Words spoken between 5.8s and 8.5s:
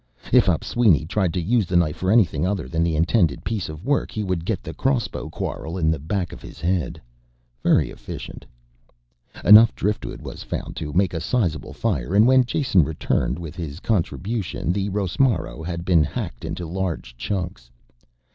the back of his head. Very efficient.